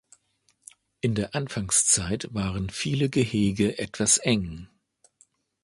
[1.01, 4.67] In der Anfangszeit waren viele Gehege etwas eng.